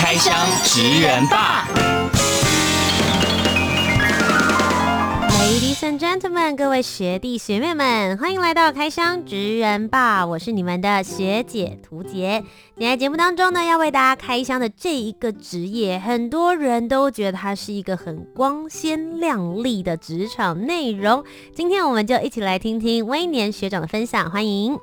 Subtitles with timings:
[0.00, 1.66] 开箱职人吧
[5.28, 10.24] ！Ladies and gentlemen，各位学弟学妹们，欢迎来到开箱职人吧！
[10.24, 12.44] 我是你们的学姐屠洁。
[12.76, 21.24] 今天节目当中呢，要为大家开箱的这一个职业，很多人都觉得它是一个很光鲜亮丽的职场内容。
[21.56, 24.78] 今天我们就一起来听听威廉学长的分享，欢迎。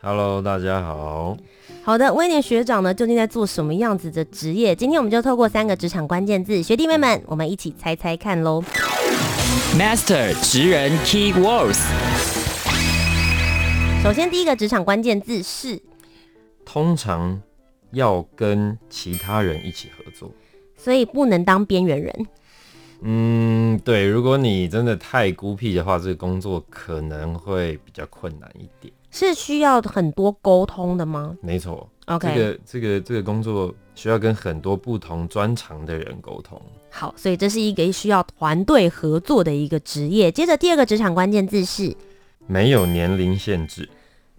[0.00, 1.36] Hello，大家好。
[1.82, 4.76] 好的，威廉学长呢，究竟在做什么样子的职业？
[4.76, 8.62] 今天我们就透过三个职场关键字，学弟妹们，我们一起猜猜看喽。
[9.78, 11.80] Master 职人 Key Words。
[14.02, 15.80] 首先，第一个职场关键字是。
[16.66, 17.40] 通常
[17.92, 20.30] 要跟其他人一起合作，
[20.76, 22.26] 所以不能当边缘人。
[23.00, 28.92] 嗯，对，如果你真的太孤僻的话，这个工作可能会比较困难一点。
[29.10, 31.36] 是需要很多沟通的吗？
[31.42, 31.88] 没错。
[32.06, 36.60] OK，这个这个这个工作需要跟很多不同专长的人沟通。
[36.90, 40.32] 好，所以这是一个需要团队合作的一个职业。
[40.32, 41.94] 接着第二个职场关键字是
[42.46, 43.88] 没有年龄限制。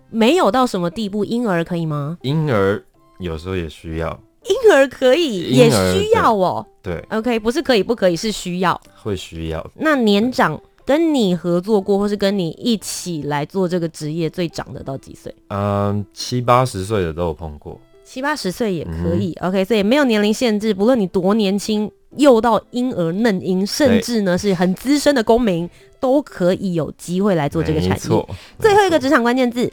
[0.10, 2.18] 没有到什么地步，婴儿可以吗？
[2.24, 2.84] 婴儿
[3.20, 4.10] 有时候也需要，
[4.44, 6.66] 婴儿可以，也需要哦。
[6.82, 9.72] 对，OK，不是可以不可以，是需要，会需要。
[9.74, 15.34] 那年长跟你合作过，或是跟你一起来做这个职业，最长的到几岁？
[15.50, 19.36] 嗯，七八十岁的都有碰过，七八十岁也可以。
[19.42, 28.28] 嗯、OK，所以没有年龄限制，不论你多年轻，幼到婴儿嫩婴，甚至呢是很资深的公民，都可以有机会来做这个产业。
[28.60, 29.72] 最后一个职场关键字。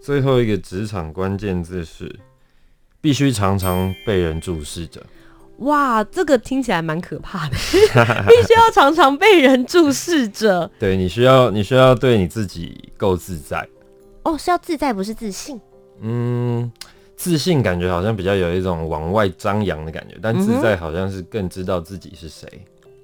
[0.00, 2.18] 最后一个职场关键字是
[3.00, 5.02] 必须常常被人注视着。
[5.58, 7.56] 哇，这个听起来蛮可怕的，
[8.28, 10.70] 必须要常常被人注视着。
[10.78, 13.66] 对，你需要，你需要对你自己够自在。
[14.22, 15.58] 哦，是要自在，不是自信。
[16.02, 16.70] 嗯，
[17.16, 22.46] 自信感觉好像比较有一种往外张扬的感觉，但自在好像是更知道自己是谁。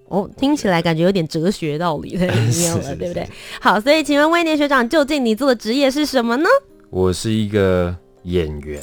[0.08, 3.26] 哦，听起来感觉有点哲学道理在里面了，对不对？
[3.62, 6.48] 好，所以请问威廉学长，究竟你做的职业是什么呢？
[6.90, 8.82] 我是一个演员。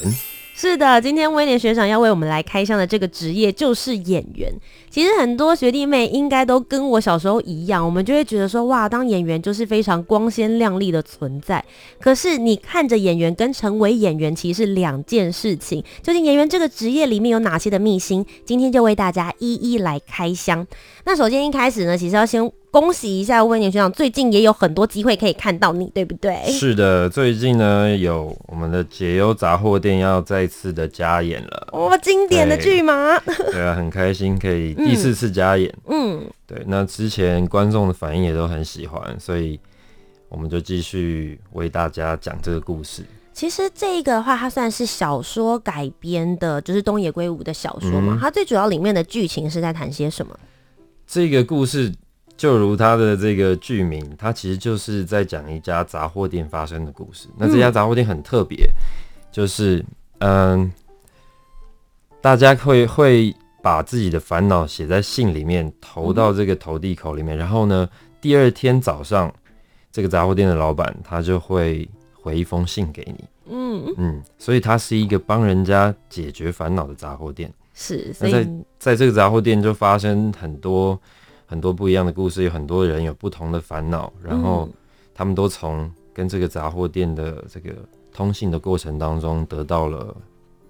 [0.62, 4.54] 是的，今天威廉学长要为我们来开箱的这个职业就是演员。
[4.90, 11.64] 其实很多学弟妹应该都跟我小时候一样，我们就会觉得说，哇，当演员就是非常光鲜亮丽的存在。
[12.02, 15.82] 可是你看着演员跟成为演员其实是两件事情。
[16.04, 18.26] 究竟演员这个职业里面有哪些的秘辛？
[18.44, 20.68] 今天就为大家一一来开箱。
[21.06, 22.52] 那首先一开始呢，其实要先。
[22.72, 26.36] 恭喜一下威廉学长，最近也有很多机会可以看到你，对不对？
[26.52, 33.18] 是的，最近呢有我们的解忧杂货店要再次的加演了，哇，经典的剧吗？
[33.52, 35.74] 对 啊，很开心可以第四次加演。
[35.88, 39.60] 嗯，对，那之前观众的反应也都很喜欢，所以
[40.30, 43.04] 我们就继续为大家讲这个故事。
[43.34, 48.14] 其实这个的话，它算是小说改编的，就是东野圭吾的小说嘛。
[48.14, 50.38] 嗯、它最主要里面的剧情是在谈些什么？
[51.08, 51.92] 这个故事。
[52.40, 57.28] 就如他的这个剧名，他其实就是在讲一家杂货店发生的故事。
[57.38, 58.66] 那这家杂货店很特别，
[59.30, 59.84] 就是
[60.20, 60.72] 嗯，
[62.22, 67.90] 大家会会把自己的烦恼写在信里面，投到这个投递口里面，然后呢，
[68.22, 69.30] 第二天早上，
[69.92, 73.26] 这个杂货店的老板他就会回一封信给你。
[73.50, 77.52] 嗯嗯，所以他是一个帮人家解决烦恼的杂货店。
[77.74, 78.50] 是，所以在
[78.80, 80.98] 在这个杂货店就发生很多。
[81.50, 84.70] 很多不一样的故事，有很多人有不同的烦恼，然后
[85.16, 87.72] 他们都从跟这个杂货店的这个
[88.14, 90.16] 通信的过程当中得到了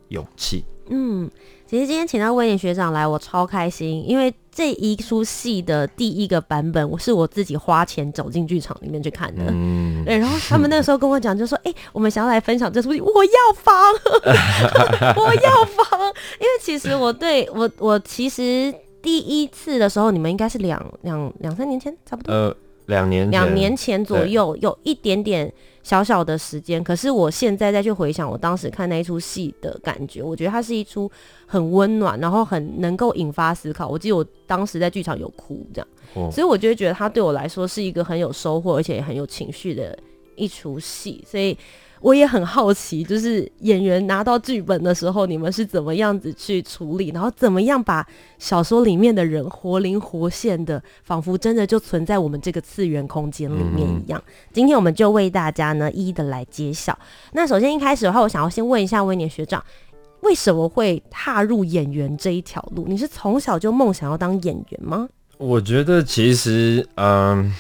[0.07, 0.63] 勇气。
[0.87, 1.29] 嗯，
[1.67, 9.43] 其实今天请到威廉学长来，我超开心，因为这一出戏的第一个版本，我是我自己花钱走进剧场里面去看的。
[9.49, 13.75] 嗯，对，然后他们那个时候跟我讲，就说：“哎、欸，我们想要来分享这出戏，我要房，
[15.17, 15.99] 我要房。”
[16.39, 18.73] 因为其实我对我我其实。
[19.01, 22.31] 第一次的时候，你们应该是两两两三年前，差不多。
[22.31, 22.55] 呃，
[22.87, 25.51] 两年两年前左右，有一点点
[25.83, 26.83] 小小的时间。
[26.83, 31.09] 可是我现在再去回想我当时看那一出戏的感觉，我觉得它是一出
[31.45, 33.87] 很温暖，然后很能够引发思考。
[33.87, 39.97] 我记得我当时在剧场有哭，这样，哦、所以我就会觉得它对我来说是一个很有收获，而且也很有情绪的
[40.35, 41.23] 一出戏。
[41.25, 41.57] 所以
[42.01, 48.05] 我也很好奇，就是演员拿到剧本的时候，你们是怎么样子去处理，然后怎么样把
[48.37, 54.21] 小说里面的人活灵活现的，仿佛真的就存在我们这个次元空间里面一样。
[54.25, 56.97] 嗯、今天我们就为大家呢一一的来揭晓。
[57.33, 59.61] 那首先一开始的话，我想要先问一下威廉学长，
[60.21, 62.85] 为什么会踏入演员这一条路？
[62.87, 65.09] 你是从小就梦想要当演员吗？
[65.37, 67.53] 我觉得其实，嗯，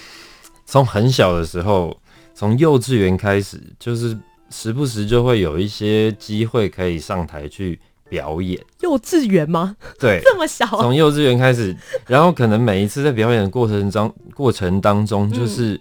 [0.65, 1.97] 从很小的时候。
[2.35, 4.17] 从幼稚园开始，就是
[4.49, 7.79] 时不时就会有一些机会可以上台去
[8.09, 8.59] 表演。
[8.81, 9.75] 幼稚园吗？
[9.99, 10.65] 对， 这么小。
[10.65, 11.75] 从幼稚园开始，
[12.07, 15.79] 然后可能每一次在表演的过程中，过程当中就是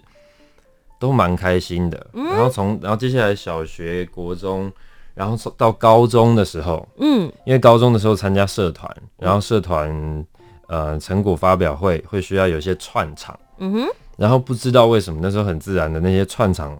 [0.99, 2.07] 都蛮开心的。
[2.13, 4.71] 嗯、然后从，然后接下来小学、国中，
[5.15, 10.25] 然后到高中的时候，嗯，因为高中的时候参加社团，然后社团
[10.67, 13.87] 呃成果发表会会需要有些串场，嗯哼。
[14.17, 16.77] 然后不知道为什么那时候很自然的那些串场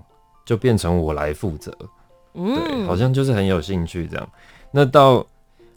[0.49, 1.71] 就变成我来负责，
[2.33, 4.29] 嗯，对，好像就是很有兴趣这样。
[4.71, 5.23] 那到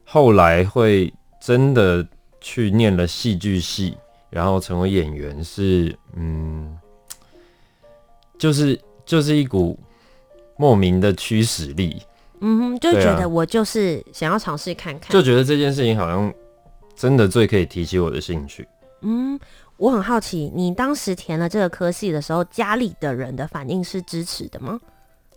[0.03, 2.03] 后来会真的
[2.41, 3.95] 去念了戏剧系，
[4.31, 6.75] 然后成为演员是，嗯，
[8.39, 9.79] 就是就是一股
[10.57, 12.01] 莫名的驱使力，
[12.41, 16.33] 嗯哼，就觉得我就是想要尝试看看，就觉得这件事情好像
[16.97, 18.67] 真的最可以提起我的兴趣，
[19.03, 19.39] 嗯。
[19.83, 24.79] 我很好奇，你当时填了这个科系的时候，家里的人的反应是支持的吗？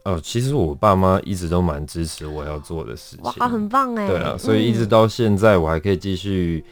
[0.03, 3.33] 哦，其实我爸妈一直都蛮支持我要做的事情。
[3.39, 4.07] 哇，很棒哎！
[4.07, 6.63] 对啊，所以一直到现在，我还可以继续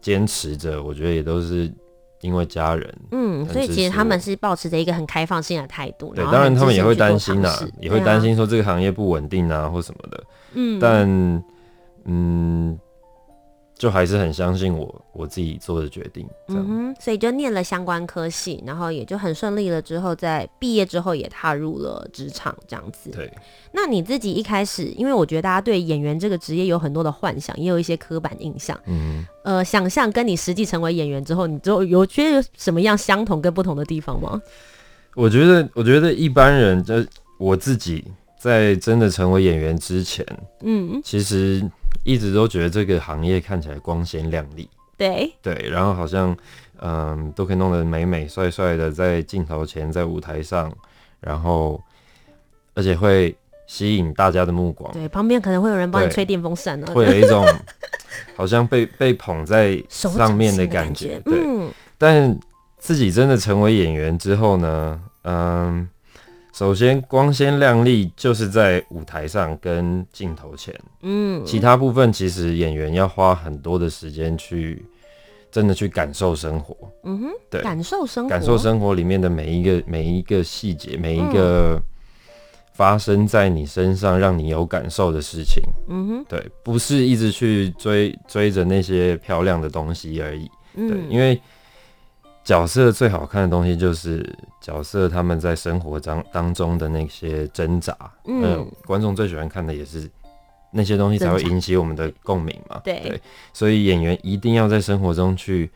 [0.00, 0.76] 坚持着。
[0.76, 1.70] 嗯、我觉得也都是
[2.22, 2.98] 因为家人。
[3.10, 6.14] 嗯，所以其实他们是保持着一个很开放性的态度。
[6.14, 10.24] 对，当然他们也会担心啊，也会担心说这个行业不稳定啊，或什么的。
[10.54, 11.44] 嗯，但
[12.06, 12.78] 嗯。
[13.78, 19.80] 就还是很相信我我自己做的决定，嗯哼，所以就念了相关科系，然后也就很顺利了。
[19.80, 23.10] 之后在毕业之后也踏入了职场，这样子。
[23.10, 23.32] 对，
[23.70, 28.76] 那你自己一开始，因为我觉得大家对演员这个职业有很多的幻想，也有一些刻板印象。
[28.86, 34.42] 嗯，呃，想象跟你实际成为演员之后，你就有觉得有什么样相同跟不同的地方吗？
[35.14, 36.94] 我觉得，我觉得一般人就
[37.38, 38.04] 我自己
[38.40, 40.26] 在真的成为演员之前，
[40.62, 41.62] 嗯，其实。
[42.04, 46.36] 一直都觉得这个行业看起来光鲜亮丽，对对，然后好像
[46.80, 50.72] 嗯都可以弄得美美帅帅的，在镜头前，在舞台上，
[51.20, 51.82] 然后
[52.74, 53.36] 而且会
[53.66, 54.92] 吸引大家的目光。
[54.92, 57.46] 对，旁边可能会有人帮你吹电风扇呢，会有一种
[58.36, 61.20] 好像被被捧在上面的感觉。
[61.24, 62.38] 对，嗯，但
[62.78, 65.88] 自己真的成为演员之后呢，嗯。
[66.58, 74.84] 首先，光鲜亮丽就是在舞台上跟镜头前，嗯，其他部分其实演员要花很多的时间去
[75.52, 81.80] 真的去感受生活，嗯哼，对，感受生活，感受生活里面的每一个每一个细节，每一个
[82.72, 91.40] 发生在你身上让你有感受的事情，嗯哼，对，不是一直去追追着那些漂亮的东西而已，嗯，对，因为。
[92.48, 94.26] 角色最好看的东西就是
[94.58, 100.10] 角色他们在生活当当中的那些挣扎，嗯，观众最喜欢看的也是
[100.70, 103.20] 那些东西才会引起我们的共鸣嘛，对，对，
[103.52, 105.70] 所以演员一定要在生活中去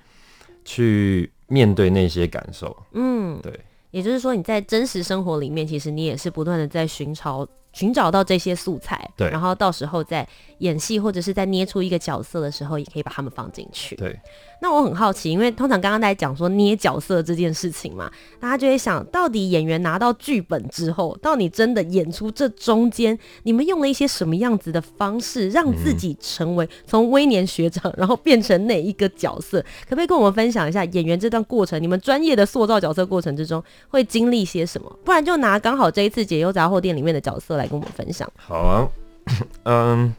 [0.65, 3.53] 去面对那些感受，嗯，对，
[3.91, 7.47] 也就是说你在真实生活里面，其实你也是不断的在寻找。
[7.73, 10.27] 寻找到这些素材，对，然后到时候在
[10.59, 13.97] 演戏或者是在捏出一个角色的时候，也可以把它们放进去。
[13.97, 14.19] 对，
[14.61, 29.61] 那我很好奇，因为通常刚刚在讲说捏角色这件事情嘛，大家就会想到底演员拿到剧本之后，到底真的演出这中间，你们用了一些什么样子的方式，让自己成为从威廉学长，然后变成哪一个角色？
[29.89, 31.83] 可不可以跟我们分享一下演员这段过程？
[31.83, 34.99] 你们专业的塑造角色过程之中会经历些什么？
[35.03, 37.62] 不然就拿刚好这一次解忧杂货店里面的角色来。
[37.63, 38.31] 来跟我们分享。
[38.37, 38.89] 好啊，
[39.65, 40.15] 嗯，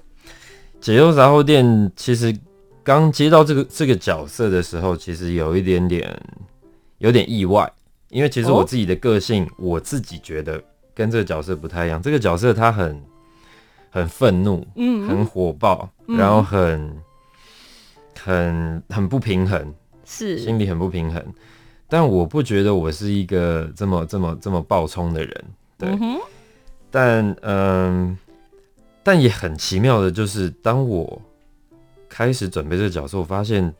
[0.79, 2.35] 解忧杂货店其实
[2.83, 6.21] 刚接到这个这个角色的时候，其实有一点点
[6.99, 7.71] 有点意外，
[8.09, 10.61] 因为其实我自己的个性，哦、我自己觉得
[10.93, 12.01] 跟这个角色不太一样。
[12.01, 13.01] 这个角色他很
[13.89, 16.97] 很愤怒，嗯，很火爆，嗯、然后很
[18.19, 19.73] 很很不平衡，
[20.05, 21.23] 是心里很不平衡。
[21.89, 25.45] 但我不觉得我是一个这么这么这么暴冲的人，
[25.77, 25.89] 对。
[25.89, 26.19] 嗯
[26.95, 28.15] 但嗯，
[29.01, 31.19] 但也很奇妙的，就是当我
[32.07, 33.73] 开始准备这个角色，我发现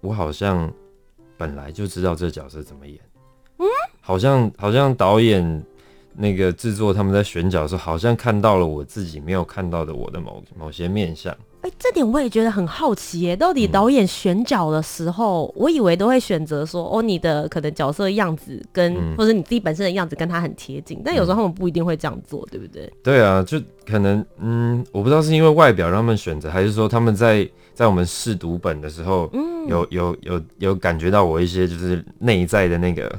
[0.00, 0.72] 我好像
[1.36, 2.96] 本来就知道这个角色怎么演，
[3.58, 3.66] 嗯，
[4.00, 5.64] 好像好像导演
[6.14, 11.36] 那个制作他们在选角的时候，好像看到了我自己没有看到的我的某某些面相。
[11.66, 13.34] 哎、欸，这点我也觉得很好奇耶。
[13.34, 21.02] 到底导演选角的时候，嗯、我以为都会选择说，哦，你的可能角色样子跟，嗯、或者你自己本身的样子跟他很贴近。
[21.04, 22.88] 但有时候他们不一定会这样做，对不对？
[23.02, 33.12] 对啊，就可能，嗯，我不知道是因为外表让他们选择，还是说他们在在我们试读本的时候，嗯，有有有有感觉到我一些就是内在的那个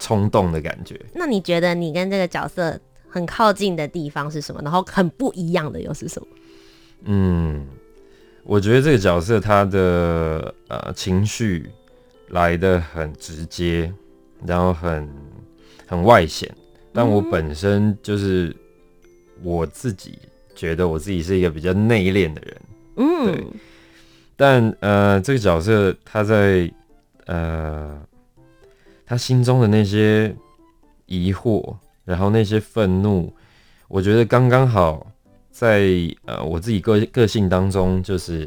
[0.00, 1.00] 冲动的感觉。
[1.14, 2.76] 那你觉得你跟这个角色
[3.08, 4.60] 很靠近的地方是什么？
[4.64, 6.26] 然后很不一样的又是什么？
[7.08, 7.64] 嗯，
[8.48, 11.68] 我觉得这个角色他的呃情绪
[12.28, 13.92] 来的很直接，
[14.46, 15.08] 然后很
[15.84, 16.48] 很外显。
[16.92, 18.54] 但我本身就是
[19.42, 20.16] 我自己
[20.54, 22.56] 觉得我自己是一个比较内敛的人，
[22.96, 23.44] 嗯，对。
[24.36, 26.72] 但呃，这个角色他在
[27.26, 28.00] 呃
[29.04, 30.32] 他心中的那些
[31.06, 33.34] 疑惑，然后那些愤怒，
[33.88, 35.10] 我觉得刚刚好。
[35.58, 35.88] 在
[36.26, 38.46] 呃，我自己个个性当中，就是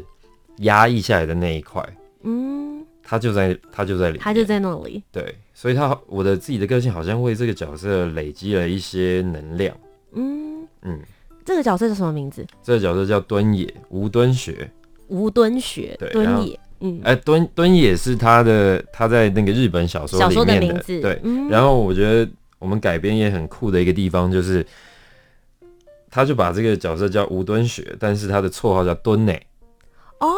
[0.58, 1.84] 压抑下来的那一块，
[2.22, 9.76] 嗯，他就在他就在里，他就在那里，对，所以他我的自己的个性好像为这个角色累积了一些能量，
[10.12, 10.64] 嗯。
[10.82, 11.00] 嗯，
[11.44, 12.46] 这个角色叫什么名字？
[12.62, 14.70] 这个角色叫敦野，吴敦学，
[15.08, 24.64] 吴敦学，对，敦野，嗯，哎，敦敦也是他的他在那个日本小说里面的，小说的名字，对，嗯，然后我觉得我们改编也很酷的一个地方就是。
[26.10, 29.40] 他就把这个角色叫吴敦雪，但是他的绰号叫敦内。
[30.18, 30.28] 哦，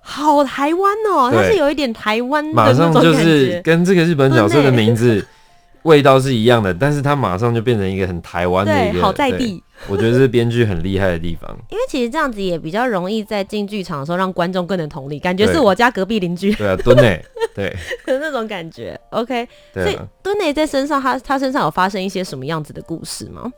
[0.00, 5.26] 好台湾哦，他是有一点台湾，马上就是跟这个日本角色的名字
[5.82, 9.60] 味道是一样的，但是他马上就变成一个很台湾的一个，好在地。
[9.88, 16.54] 我觉得是编剧很厉害的地方，因为其实这样子也比较容易在进剧场的时候让观众更能同理，感觉是我家隔壁邻居。
[16.54, 17.20] 对啊，敦内，
[17.54, 17.76] 对，
[18.06, 18.98] 那种感觉。
[19.10, 23.52] OK，所以敦内在身上，他他身上有发生一些什么样子的故事吗？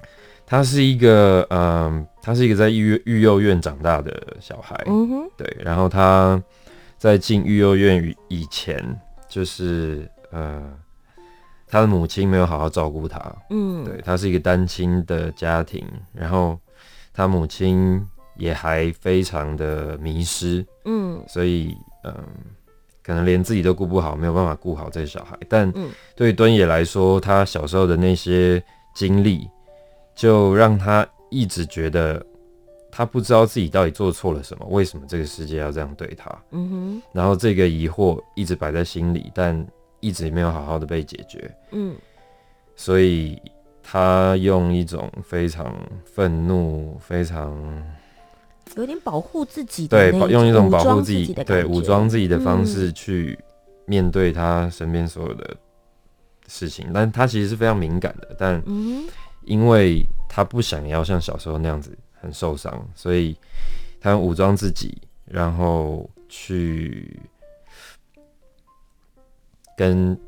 [0.46, 5.56] 他是一个，嗯，他是一个在育育幼院长大的小孩，嗯哼，对。
[5.58, 6.40] 然后他
[6.96, 8.80] 在进育幼院以前，
[9.28, 10.72] 就是，呃，
[11.66, 14.00] 他的母亲没有好好照顾他，嗯，对。
[14.04, 15.84] 他是一个单亲的家庭，
[16.14, 16.56] 然后
[17.12, 18.00] 他母亲
[18.36, 22.14] 也还非常的迷失，嗯，所以，嗯，
[23.02, 25.36] 可能连自己都顾不好，没有办法顾好这个小孩。
[25.48, 25.72] 但
[26.14, 28.62] 对敦也来说，他小时候的那些
[28.94, 29.48] 经历。
[30.16, 32.24] 就让他一直觉得
[32.90, 36.30] 他不知道自己到底做错了什么，为什么这个世界要这样对他？
[36.50, 37.02] 嗯哼。
[37.12, 39.66] 然后这个疑惑一直摆在心里，但
[40.00, 41.54] 一直没有好好的被解决。
[41.72, 41.94] 嗯。
[42.74, 43.38] 所以
[43.82, 47.54] 他用一种非常愤怒、非常
[48.74, 53.38] 有点保护自己的，对，用一种保护自己、对，武装自己的方式去
[53.84, 55.56] 面对他身边所有的
[56.48, 56.88] 事情。
[56.94, 59.04] 但他其实是非常敏感的，但嗯。
[59.46, 63.34] 因为他不想要像小时候那样子很受伤，所以
[64.00, 67.18] 他武装自己，然后去
[69.76, 70.18] 跟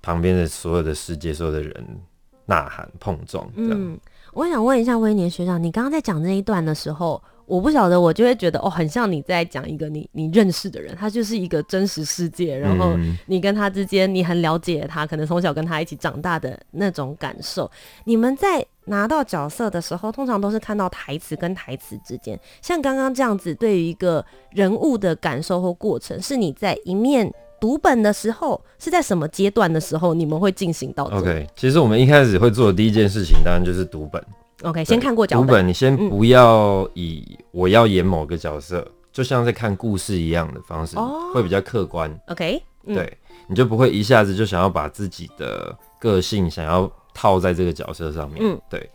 [0.00, 2.00] 旁边的所有的世界、所有的人
[2.46, 3.46] 呐喊、碰撞。
[3.56, 3.98] 嗯，
[4.32, 7.22] 我想问一下威廉学长，你刚刚在讲那一段的时候。
[7.46, 12.96] 我不晓得，我就会觉得哦，很像你在讲一个你你认识的人，他就是一个真实世界，然后
[13.26, 17.70] 你跟他之间，你很了解他，可能从小跟他一起长大的那种感受。
[18.04, 34.24] 你们在拿到角色的时候，通常都是看到台词跟台词之间，像刚刚这样子，对于一个人物的感受或过程，是你在一面读本的时候，是在什么阶段的时候，你们会进行到？OK，其实我们一开始会做的第一件事情，当然就是读本。
[34.62, 35.66] OK，先看过脚本。
[35.66, 42.10] 你先不要以我要演某个角色，嗯、就像在看故事一样的方式，哦、会比较客观。
[42.28, 48.38] OK，、嗯、对，你就不会一下子就想要把自己的个性想要套在这个角色上面。
[48.42, 48.90] 嗯，对，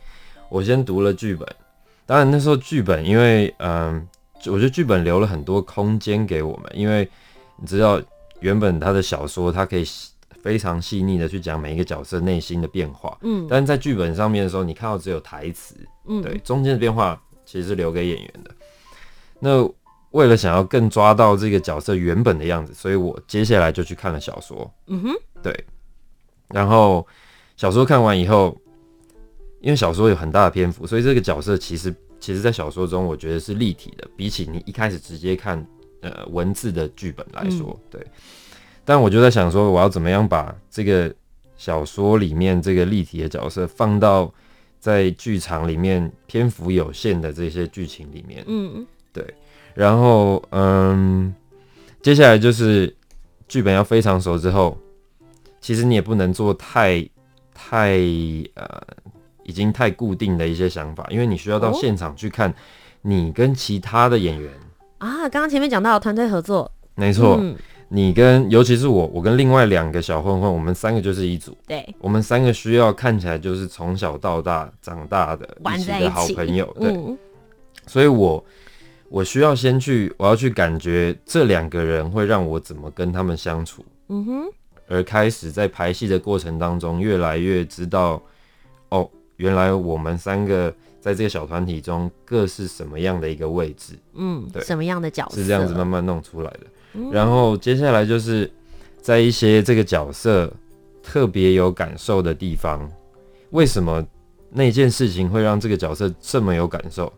[0.48, 1.46] 我先读了剧本，
[2.06, 4.06] 当然那时候剧本，因为嗯，
[4.46, 7.08] 我觉得剧本留了很多空间给我们，因为
[7.56, 8.00] 你知道，
[8.40, 9.84] 原本他的小说它可以。
[10.42, 15.74] 非常细腻的去讲每一个角色内心的变化，嗯，但是在剧本上面的时候，你看到只有台词，
[16.06, 18.54] 嗯，对，中间的变化其实是留给演员的。
[19.40, 19.68] 那
[20.12, 25.64] 为了想要更抓到这个角色原本的样子，所以我接下来就去看了小说，嗯哼，对。
[26.48, 27.06] 然后
[27.56, 28.56] 小说看完以后，
[29.60, 35.64] 因为小说有很大的篇幅，所以这个角色其实其实，在小说中我觉得是立体的，比起你一开始直接看
[36.00, 38.06] 呃文字的剧本来说，嗯、对。
[38.88, 41.14] 但我就在想说，我要怎么样把这个
[41.58, 44.32] 小说里面这个立体的角色放到
[44.80, 48.42] 在剧场里面篇幅有限的这些剧情里面。
[48.46, 49.22] 嗯，对。
[49.74, 51.34] 然后，嗯，
[52.00, 52.96] 接下来就是
[53.46, 54.74] 剧本要非常熟之后，
[55.60, 57.06] 其实你也不能做太
[57.52, 57.98] 太
[58.54, 58.82] 呃，
[59.42, 62.54] 已经太固定的一些想法，因为你需要到现场去看
[63.02, 64.50] 你跟其他的演员。
[64.96, 67.54] 啊，刚刚前面讲到团队合作，没错，嗯，
[67.90, 71.56] 你跟尤其是我，我跟另外两个小混混，我们三个就是一组。
[71.66, 76.66] 对，我们三个需要看起来就是从小到大长大的一起的好朋友。
[76.78, 77.16] 对，嗯，
[77.86, 78.44] 所以我
[79.08, 83.82] 我需要先去，我要去感觉这两个人会让我怎么跟他们相处。
[84.08, 84.44] 嗯哼，
[84.86, 88.22] 而开始在排戏的过程当中，越来越知道，
[88.90, 96.66] 哦，原来我们三个在这个小团体中各是什么样的一个位置，嗯，对什么样的角色是这样子慢慢弄出来的。
[96.94, 98.50] 嗯然后接下来就是
[99.00, 100.52] 在一些这个角色
[101.02, 102.90] 特别有感受的地方，
[103.50, 104.06] 为什么
[104.50, 107.12] 那件事情会让这个角色这么有感受？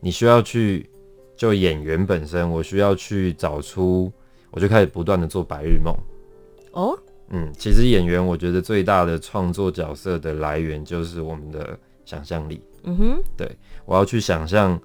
[0.00, 0.88] 你需要去
[1.36, 4.12] 就演员本身，我需要去找出，
[4.50, 5.94] 我就开始不断的做白日梦。
[6.72, 6.98] 哦，
[7.30, 12.60] 嗯，其实演员我觉得最大的创作角色的来源就是我们的想象力。
[12.84, 13.50] 嗯哼，对
[13.86, 14.78] 我要去想象，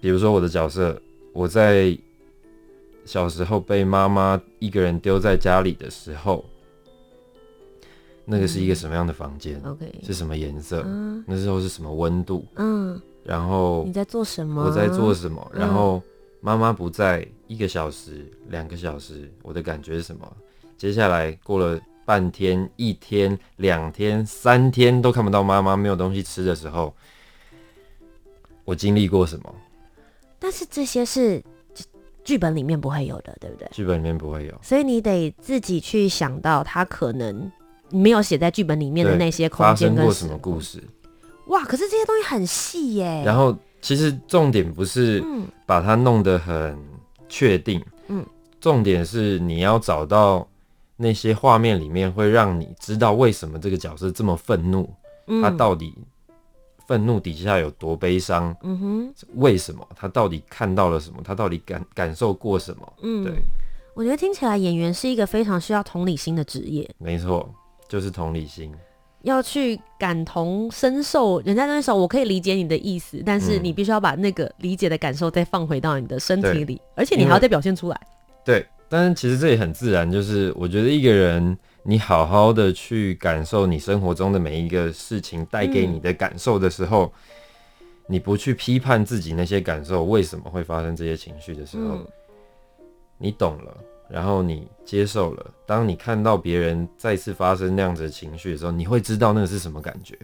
[0.00, 1.00] 比如说我的角色，
[1.34, 1.96] 我在
[3.04, 6.44] 小时候被妈妈一个人丢在家里的时候，
[8.24, 10.82] 那个是一个什么样的房间？OK，是什么颜色？
[10.86, 12.46] 嗯那时候是什么温度？
[12.56, 14.64] 嗯，然后你在做什么？
[14.64, 15.50] 我在做什么？
[15.54, 16.02] 嗯然后
[16.40, 20.36] 妈妈不在，一个小时、两个小时，我的感觉是什么？
[20.76, 26.94] 接下来过了半天、一天、两天、三天都看不到妈妈，没有东西吃的时候，
[28.64, 29.54] 我经历过什么？
[30.38, 31.42] 但是这些是
[32.30, 33.68] 剧剧本里面不会有的，对不对？
[33.72, 34.54] 剧本里面不会有。
[34.62, 37.50] 所以你得自己去想到他可能
[37.90, 40.80] 没有写在剧本里面的那些空发间跟时生过什么故事？
[41.48, 43.22] 哇，可是这些东西很细耶。
[43.26, 46.78] 然后其实重点不是嗯把它弄得很
[47.28, 48.24] 确定，嗯，
[48.60, 50.46] 重点是你要找到
[50.96, 54.88] 那些画面里面会让你知道为什么这个角色这么愤怒，
[55.26, 55.92] 嗯他到底
[56.90, 62.92] 愤怒底下有多悲伤，嗯哼为什么他到底看到了什么，他到底感感受过什么？
[63.02, 63.32] 嗯，对，
[63.94, 67.48] 我觉得听起来演员是一个非常需要同理心的职业，没错，
[67.88, 68.74] 就是同理心。
[69.22, 78.00] 要去感同身受人家那时候，我可以理解你的意思，但是嗯你必须要把那个理解的感受再放回到你的身体对里，而且你还要再表现出来。
[78.44, 87.12] 对，但是其实这也很自然，就是我觉得一个人，你好好的去感受你生活中的每一个事情带给你的感受的时候，
[88.06, 92.06] 你不去批判自己那些感受为什么会发生这些情绪的时候，嗯
[93.22, 93.76] 你懂了，
[94.08, 95.50] 然后你接受了。
[95.66, 100.18] 当你看到别人再次发生那样子的情绪的时候，你会知道那是什么感觉，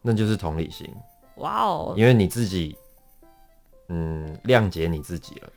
[0.00, 0.88] 那就是同理心，
[1.36, 2.76] 哇哦，因为你自己，
[3.88, 5.48] 嗯，谅解你自己了。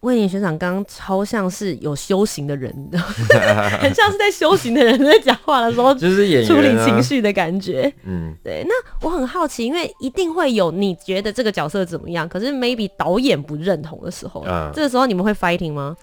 [0.00, 2.74] 魏年学长刚刚超像是有修行的人，
[3.80, 7.92] 很像是在修行的人在讲话的时候就是演处理情绪的感觉。
[8.04, 15.94] 嗯，对，那我很好奇，因为一定会有你觉得这个角色怎么样，可是 maybe 导演不认同的时候，嗯这个时候你们会 fighting 吗？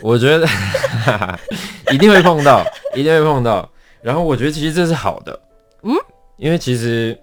[0.00, 0.46] 我觉得
[1.92, 2.64] 一定会碰到，
[2.94, 3.68] 一定会碰到。
[4.00, 5.40] 然后我觉得其实这是好的，
[5.84, 5.94] 嗯，
[6.36, 7.16] 因为其实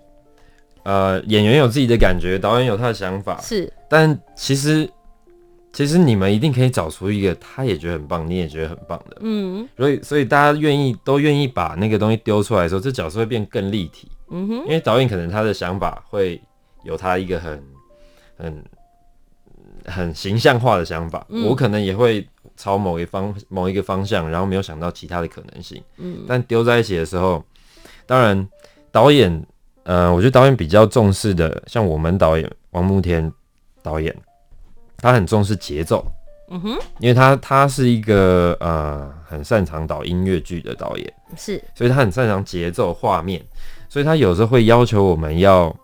[0.84, 4.90] 呃演员有自己的感觉，导演有他的想法，是，但其实
[5.80, 9.16] 其实你们一定可以找出一个他也觉得很棒，你也觉得很棒的。
[9.22, 14.12] 嗯所以所以大家愿意都愿意把那个东西丢出来的时候，这角色会变更立体。
[14.28, 16.42] 嗯哼，因为导演可能他的想法会
[16.84, 17.64] 有他一个很
[18.36, 18.64] 很
[19.86, 25.82] 很形象化的想法，嗯我可能也会朝某一方某一个方向，然后没有想到其他的可能性。
[25.96, 27.42] 嗯但丢在一起的时候，
[28.06, 28.46] 当然
[28.92, 29.48] 导演，
[29.84, 33.32] 呃，我觉得导演比较重视的，像我们导演王慕天
[33.82, 34.14] 导演，
[35.02, 36.06] 他很重视节奏，
[36.50, 41.14] 嗯哼，因为他他是一个呃很擅长导音乐剧的导演。
[41.38, 43.40] 是，所以他很擅长节奏、画面，
[43.88, 45.76] 所以他有时候会要求我们要，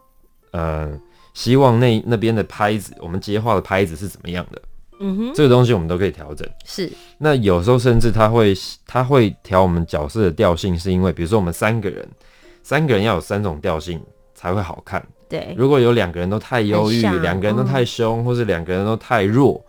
[0.51, 0.91] 呃，
[1.34, 4.62] 希望那那边的拍子，我们接话的拍子是怎么样的，
[4.99, 6.49] 嗯哼，这个东西我们都可以调整。
[6.65, 8.56] 是，那有时候甚至他会
[8.88, 12.10] 他会调我们角色的调性，是因为比如说我们三个人，
[12.63, 14.01] 三个人要有三种调性
[14.34, 15.06] 才会好看。
[15.27, 19.63] 对，如果有两个人都太忧郁，两个人都嗯太凶，或是两个人都太弱，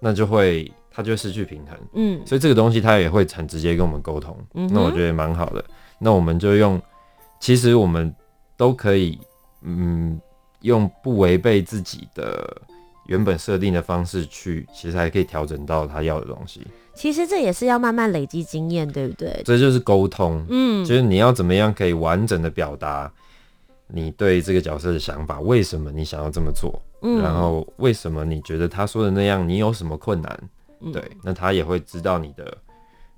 [0.00, 1.78] 那就会他就会失去平衡。
[1.94, 5.64] 嗯所以这个东西他也会很直接跟我们沟通，嗯那我觉得蛮好的。
[5.98, 6.80] 那我们就用，
[7.40, 8.14] 其实我们
[8.56, 9.18] 都可以，
[9.62, 10.20] 嗯，
[10.60, 12.62] 用不违背自己的
[13.06, 16.62] 原本设定的方式去，其实还可以调整到他要的东西。
[16.94, 19.42] 其实这也是要慢慢累积经验，对不对？
[19.44, 23.10] 这就是沟通，嗯，就是你要怎么样可以完整的表达
[23.86, 30.50] 你对这个角色的想法，为什么你想要这么做，嗯然后为什么你觉得他说的那样，你有什么困难？
[30.80, 32.58] 嗯对，那他也会知道你的，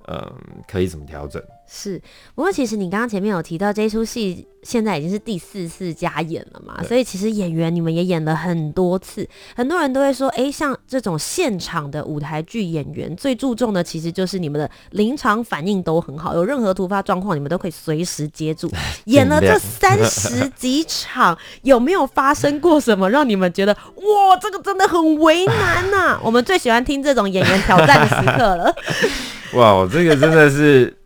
[0.07, 0.33] 嗯，
[0.69, 1.43] 可以怎么调整。
[1.69, 2.01] 是，
[2.35, 18.71] 不过其实你刚刚前面有提到这出戏现在已经是第四次加演了嘛，所以其实演员你们也演了很多次，很多人都会说，哎，像这种现场的舞台剧演员最注重的其实就是你们的临场反应都很好，有任何突发状况你们都可以随时接住。
[19.07, 26.21] 演了这三十几场，有没有发生过什么让你们觉得哇，这个真的很为难呐、啊？
[26.23, 28.75] 我们最喜欢听这种演员挑战的时刻了。
[29.55, 30.97] 哇，这个真的是。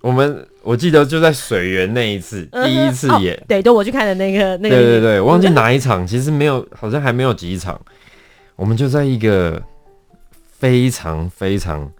[0.00, 7.78] 我们我记得就在水源那一次，嗯、第一次演，哦、对，都我去看的那个那个，对对对，忘记哪一场，其实没有，好像还没有几场，
[8.56, 9.62] 我们就在一个
[10.58, 11.90] 非常非常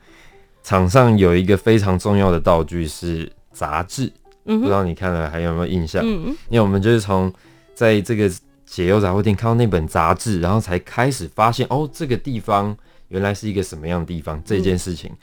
[0.62, 4.10] 场上有一个非常重要的道具是杂志，
[4.46, 6.02] 嗯，不知道你看了还有没有印象？
[6.02, 7.30] 嗯，因为我们就是从
[7.74, 8.30] 在这个
[8.64, 12.74] 解忧杂货店看到那本杂志，然后才开始发现哦，这个地方
[13.08, 15.18] 原来是一个什么样的地方这件事情，嗯、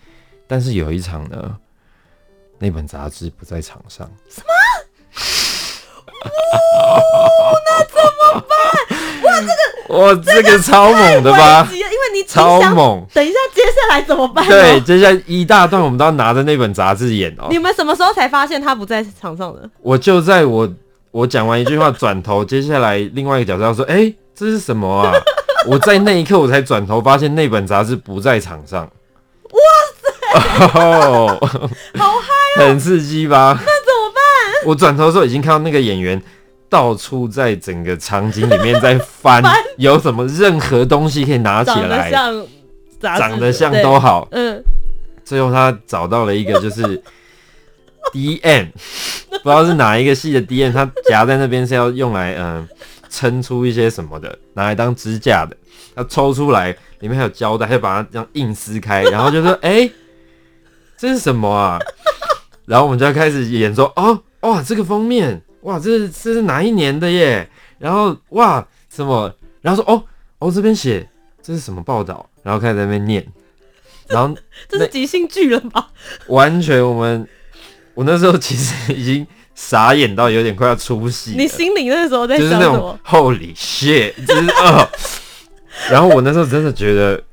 [0.46, 1.58] 但是有一场呢。
[2.60, 4.48] 那本杂志不在场上，什么？
[6.26, 8.50] 哦，那怎么办？
[9.24, 9.62] 哇，这个
[10.00, 11.68] 哇，这个超猛的吧？
[11.72, 13.06] 因为你超猛。
[13.14, 14.46] 等一下，接下来怎么办？
[14.48, 17.48] 对，接下来一大段我们都要拿着那本杂志演哦。
[17.50, 19.70] 你们什么时候才发现他不在场上的？
[19.82, 20.68] 我就在我
[21.12, 25.14] 我讲完一句话转头，接下来另外一个角色要说：“哎，这是什么啊？”
[25.68, 28.90] 我在那一刻我才转头发现那本杂志不在场上。
[29.52, 29.60] 哇
[30.02, 31.38] 塞哦，
[31.98, 32.14] 好
[32.66, 33.54] 很刺激吧？
[33.60, 34.24] 那怎么办？
[34.66, 36.22] 我转头的时候已经看到那个演员
[36.70, 39.44] 到处在整个场景里面在翻，
[39.78, 42.48] 有什么任何东西可以拿起来，长得
[43.00, 44.28] 像，长得像都好。
[44.32, 44.62] 嗯，
[45.24, 47.02] 最后他找到了一个就是
[48.12, 48.72] D N，
[49.30, 52.68] 不知道是哪一个系的 D N，他夹在那边是要用来嗯
[53.10, 55.56] 撑出一些什么的，拿来当支架的。
[55.96, 59.92] 他抽出来，里面还有胶带，他就把它这样硬撕开，然后就说：“哎、欸。”
[61.00, 61.80] 这是什么啊？
[62.68, 67.50] 然后我们就要开始演说哦，哇，这个封面，哇，这是这是哪一年的耶？
[67.80, 69.34] 然后哇，什么？
[69.62, 70.04] 然后说哦
[70.40, 71.10] 哦，这边写
[71.42, 72.30] 这是什么报道？
[72.44, 73.26] 然后开始在那边念，
[74.08, 74.36] 然后
[74.68, 75.88] 这是即兴剧了吧？
[76.28, 77.26] 完全，我们
[77.94, 79.26] 我那时候其实已经
[79.56, 81.36] 傻眼到有点快要出戏。
[81.38, 82.60] 你心里那时候在想什么？
[82.60, 84.90] 就是那种 Holy shit，就是哦。
[85.90, 87.24] 然后我那时候真的觉得，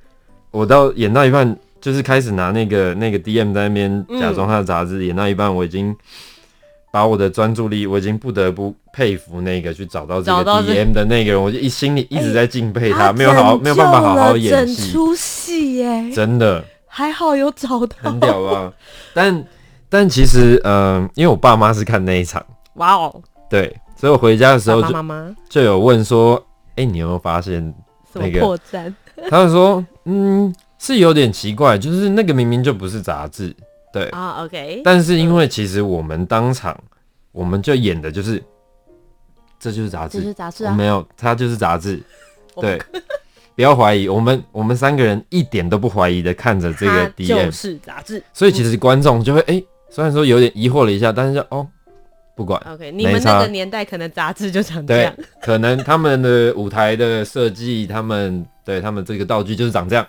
[0.53, 1.59] 我到演到一半。
[1.85, 5.95] 就是开始拿那个那个 DM 在那边假装他的杂志，演到一半，我已经
[6.91, 18.73] 把我的专注力，我已经不得不佩服那个去找到这个 DM 的那个人，我就一心里一直在敬佩他，没有好没有办法好好演戏，整出戏耶，真的还好有找到，很屌啊！
[19.13, 19.45] 但
[19.91, 22.43] 但其实，嗯，因为我爸妈是看那一场，
[22.77, 23.15] 哇哦，
[23.51, 24.89] 对，所以我回家的时候就
[25.51, 26.43] 就有问说，
[26.77, 27.75] 哎，你有没有发现
[28.15, 28.91] 那个破绽？
[29.29, 30.51] 他就说，嗯。
[30.85, 33.57] 是有点奇怪，就是那个明明就不是杂志，
[33.91, 34.07] 对。
[34.11, 34.83] 啊、oh,，OK。
[34.85, 36.79] 但是因为其实我们当场，
[37.33, 38.43] 我们就演的就是，
[39.59, 41.99] 这就是杂志，这是杂志啊，没有，它就是杂志，
[42.57, 42.79] 对，
[43.57, 51.67] 不要怀疑，我们我们三个人一点都不怀疑的看着这个就是杂志，所以其实观众就会哎、欸，虽然说有点疑惑了一下，但是就哦，
[52.37, 60.07] 不管，OK，你们那个年代可能杂志就长这样，对，可能他们的舞台的设计，他们对他们这个道具就是长这样。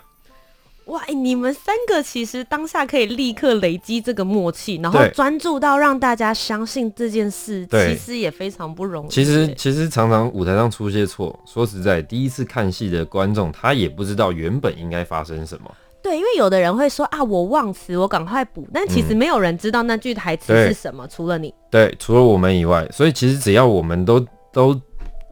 [0.86, 9.08] 哇，你们三个其实当下可以立刻累积这个默契，然后专注到让大家相信这件事，其实也非常不容易。
[9.08, 15.68] 其实其实常常舞台上出些错，说实在，第一次看戏的观众他也不知道原本应该发生什么。
[16.00, 21.52] 对，因为有的人会说啊，我忘词，我赶快补，但其实没有人知道那句台词是什么，嗯，除了你。
[21.68, 24.80] 对，除了我们以外，所以其实只要我们都都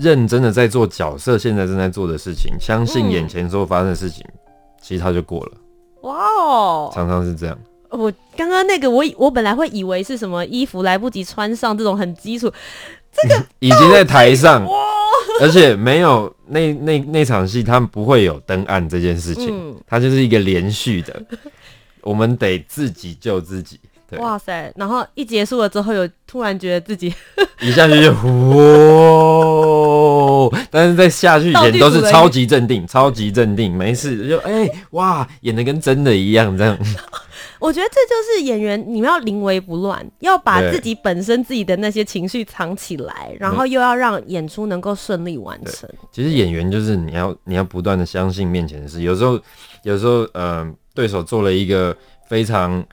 [0.01, 4.25] 认真的在做角色现在正在做的事情，相信眼前所有发生的事情。
[4.27, 4.34] 嗯
[4.87, 5.53] 其实他就过了，
[6.03, 7.59] 哇哦，常常是这样。
[7.89, 12.53] 我刚刚那个我，我我本来会以为是什么衣服来不及穿上这种很基础，
[13.11, 14.67] 这个 已经在台上，
[15.41, 21.23] 而且没有那那那场戏，他们不会有登岸这件事情，嗯，它就是一个连续的，
[22.03, 23.81] 我们得自己救自己。
[24.11, 24.71] 对，哇塞！
[24.77, 27.15] 然后一结束了之后，有突然觉得自己
[27.63, 28.13] 一下去就
[30.49, 36.79] 哇，但是在下去以前都是超级镇定，超级镇定，没事就哎、欸、哇，演的跟真的一样这样。
[37.61, 45.89] 我觉得这就是演员，你们要临危不乱，要把自己本身自己的那些情绪藏起来，然后又要让演出能够顺利完成。
[46.13, 49.41] 其实演员就是你要你要不断的相信面前的事，有时候
[49.83, 51.97] 有时候呃对手做了一个
[52.29, 52.85] 非常。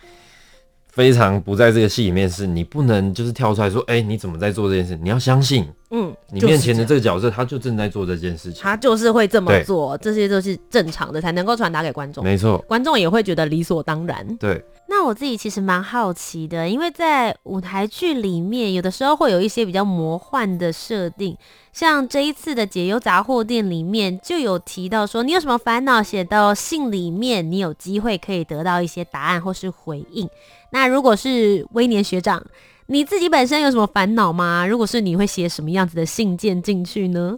[0.93, 4.99] 非常不在这个戏里面，是你不能就是跳出来说，哎、欸，你怎么在做这件事？
[5.01, 12.23] 你要相信，嗯，你面前的这个角色，他就正在做这件事情，他就是会这么做，这些都是正常的，才能够传达给观众。
[12.23, 14.25] 没错，观众也会觉得理所当然。
[14.37, 21.35] 对，那那我自己其实蛮好奇的，因为在舞台剧里面，有的时候会有一些比较魔幻的设定，
[21.73, 30.29] 像这一次的解忧杂货店里面就有提到说，你有什么烦恼写到信里面，你有机会可以得到一些答案或是回应。
[30.69, 32.45] 那如果是威廉学长，
[32.91, 34.67] 你自己本身有什么烦恼吗？
[34.67, 37.37] 如果是你会写什么样子的信件进去呢？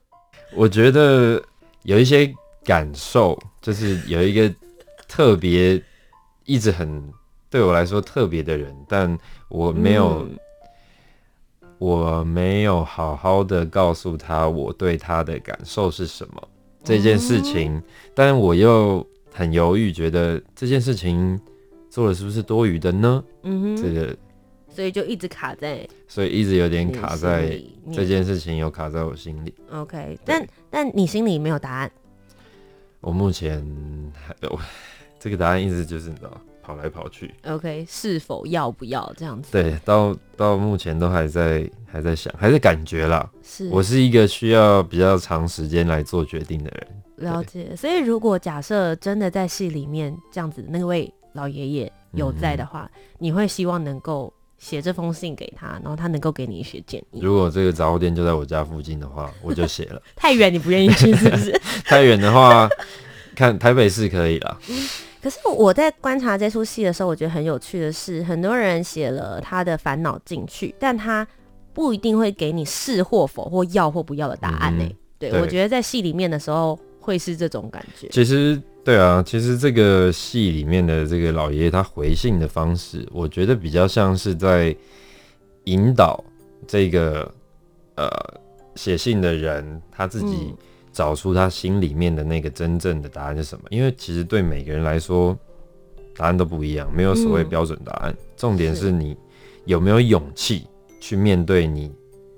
[0.56, 1.40] 我觉得
[1.84, 4.52] 有一些感受，就是有一个
[5.08, 5.80] 特别
[6.46, 7.04] 一直很
[7.52, 9.16] 对我来说特别的人，但
[9.48, 10.28] 我没有，
[11.62, 16.48] 嗯、我没有好好的告诉他我对他的感受是什么
[16.84, 17.84] 这件事情，嗯、
[18.16, 21.40] 但我又很犹豫，觉得这件事情
[21.92, 23.24] 做了是不是多余的呢？
[23.44, 24.18] 嗯哼，这个。
[24.74, 27.62] 所以就一直卡在，所以一直有点卡在
[27.94, 29.54] 这件事情，有卡在我心里。
[29.72, 31.92] OK，但但你心里没有答案。
[33.02, 33.62] 我目前
[34.16, 34.60] 还有
[35.20, 36.32] 这个答案，一直就是你知道
[36.64, 37.34] 跑来跑去。
[37.46, 39.52] OK，是否要不要这样子？
[39.52, 43.30] 对，到到目前都还在还在想，还是感觉啦。
[43.44, 46.88] 是我是一个需要比较长时间来做决定的人。
[47.32, 47.76] 了解。
[47.76, 54.34] 所以如果假设真的在戏里面这样子，那位老爷爷有在的话，嗯、你会希望能够。
[54.64, 57.20] 写这封信给他，然后他能够给你一些建议。
[57.20, 60.02] 如果这个杂货店就在我家附近的话，我就写了。
[60.16, 61.62] 太远你不愿意去是不是？
[61.84, 62.70] 太远的话，
[63.36, 64.58] 看台北市可以啦。
[64.70, 64.88] 嗯，
[65.22, 71.28] 可是我在观察这出戏的时候，我觉得很有趣的是，很多人写了他的烦恼进去，但他
[71.74, 74.90] 不一定会给你是或否或要或不要的答案呢。
[75.20, 78.08] 对，我觉得在戏里面的时候会是这种感觉。
[78.08, 78.62] 其实。
[78.86, 84.76] 对啊，其实这个戏里面的这个老爷爷他回信的方式，我觉得比较像是在
[85.64, 86.22] 引导
[86.68, 87.34] 这个
[87.96, 88.10] 呃
[88.76, 90.54] 写信的人他自己
[90.92, 93.64] 找出他心里面的那个真正的答案是什么。
[93.72, 95.34] 嗯、因为其实对每个人来说，
[96.18, 98.12] 答案都不一样，没有所谓标准答案。
[98.12, 99.16] 嗯、重点是你
[99.64, 100.68] 有没有勇气
[101.00, 101.90] 去面对你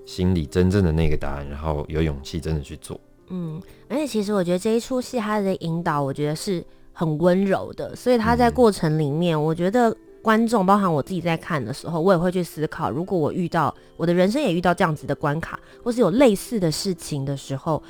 [0.05, 3.01] 心里真正的那个答案，然后有勇气真的去做。
[3.29, 17.81] 嗯，而且其实我觉得这一出戏它的引导，我觉得是很温柔的，所以他在过程里面，我觉得观众，包含我自己在看的时候，我也会去思考，如果我遇到我的人生也遇到这样子的关卡，或是有类似的事情的时候，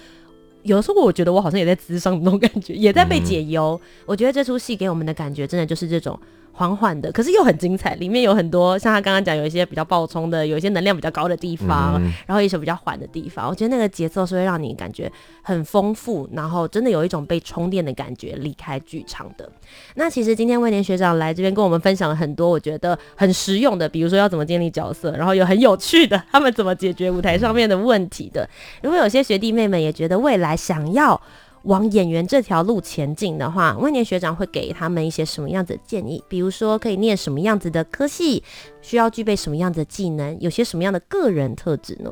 [0.64, 3.80] 有的时候我觉得我好像也在滋生那种感觉，也在被解忧。
[4.06, 6.20] 我觉得这出戏给我们的感觉，真的就是这种。
[6.58, 7.96] 缓缓的，可是又很精彩。
[7.96, 13.50] 里面有很多像他刚刚讲，有一些比较爆冲的，有一些能量比较高的地方，嗯、然后一些比较缓的地方。
[13.50, 19.52] 我觉得那个节奏是会让你感觉很丰富，然后真的有一种被充电的感觉离开剧场的。
[19.96, 28.50] 那其实今天威廉学长来这边跟我们分享了很多我觉得很实用的，比如说要怎么建立角色，然后有很有趣的他们怎么解决舞台上面的问题的。
[28.82, 31.22] 如果有些学弟妹们也觉得未来想要。
[31.66, 36.24] 往演员这条路前进的话，万年学长会给他们一些什么样子的建议？
[36.30, 38.44] 比如说，可以念什么样子的科系，
[38.84, 42.12] 需要具备什么样子的技能，有些什么样的个人特质呢？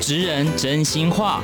[0.00, 1.42] 职人真心话。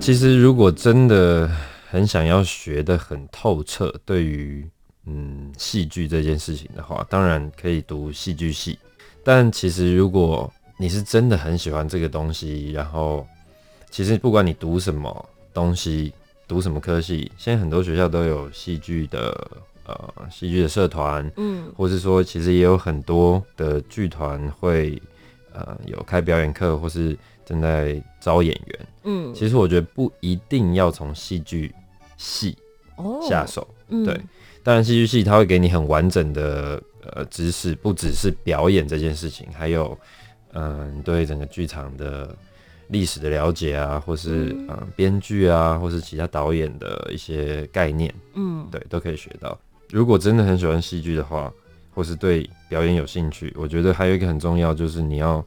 [0.00, 1.48] 其实，如果真的
[1.88, 4.68] 很想要学的很透彻，对于
[5.06, 8.76] 嗯戏剧这件事情的话，当然可以读戏剧系。
[9.22, 13.26] 但其实，如果你是真的很喜欢这个东西，然后
[13.90, 16.12] 其实不管你读什么东西，
[16.46, 19.50] 读什么科系，现在很多学校都有戏剧的
[19.84, 25.00] 呃戏剧的社团，嗯，或是说其实也有很多的剧团会
[25.52, 31.74] 呃有开表演课，或是正在招演员，嗯，其实我觉得不一定要从戏剧
[32.16, 32.56] 系
[33.28, 34.20] 下手，哦嗯、对，
[34.62, 39.98] 当然戏剧系它会给你很完整的呃知识，不只是表演这件事情，还有
[40.52, 42.36] 嗯、呃、对整个剧场的。
[42.90, 49.58] 历史的了解啊，或是嗯编剧啊，或是其他导演的一些概念，嗯，对，都可以学到。
[49.90, 51.52] 如果真的很喜欢戏剧的话，
[51.94, 55.44] 或是对表演有兴趣，我觉得还有一个很重要，就是你要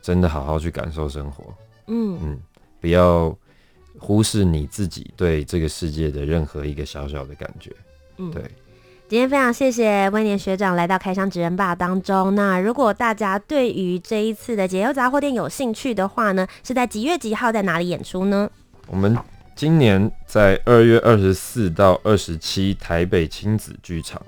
[0.00, 1.54] 真的好好去感受生活，
[1.86, 2.40] 嗯嗯，
[2.80, 3.36] 不要
[3.98, 7.70] 忽视你自己对这个世界的任何一个小小的感觉，
[8.18, 8.42] 嗯，对。
[9.12, 12.34] 今天非常谢谢威廉学长来到开箱职人吧当中。
[12.34, 18.48] 那如果大家对于这一次的解忧杂货店有兴趣的话呢，是在几月几号在哪里演出呢？
[18.86, 19.14] 我们
[19.54, 24.18] 今年在二月二十四到二十七台北亲子剧场，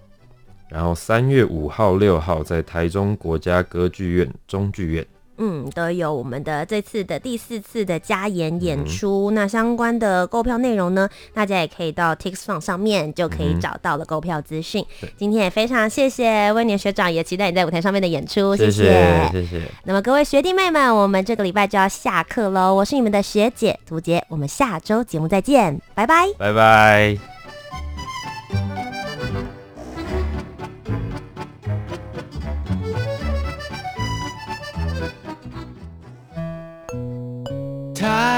[0.68, 5.06] 然后三月五号、六号在台中国家歌剧院中剧院。
[5.38, 9.30] 嗯，都有我们的这次的第四次的加演演出。
[9.30, 14.84] 嗯、那相关的购票内容呢，大家也可以到 TixFun 上面就可以找到了购票资讯。
[15.02, 18.54] 嗯、今天也非常谢谢威廉学长，也期待你在舞台上面的演出。
[18.56, 19.62] 谢谢，谢谢。
[19.84, 22.74] 那么各位学弟妹们，我们这个礼拜就要下课喽。
[22.74, 27.33] 我是你们的学姐涂杰，我们下周节目再见，拜拜，拜拜。